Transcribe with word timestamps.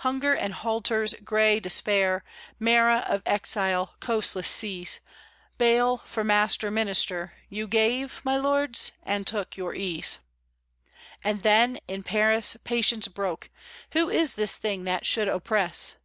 Hunger 0.00 0.34
and 0.34 0.52
halters, 0.52 1.14
grey 1.24 1.58
despair, 1.58 2.24
Marah 2.60 3.06
of 3.08 3.22
exile, 3.24 3.94
coastless 4.00 4.46
seas, 4.46 5.00
Baal 5.56 6.02
for 6.04 6.22
master 6.22 6.70
minister 6.70 7.32
You 7.48 7.66
gave, 7.66 8.20
my 8.22 8.36
lords, 8.36 8.92
and 9.02 9.26
took 9.26 9.56
your 9.56 9.74
ease. 9.74 10.18
And 11.24 11.40
then, 11.42 11.78
in 11.88 12.02
Paris, 12.02 12.54
patience 12.64 13.08
broke; 13.08 13.48
"Who 13.92 14.10
is 14.10 14.34
this 14.34 14.58
thing 14.58 14.84
that 14.84 15.06
should 15.06 15.30
oppress?" 15.30 15.96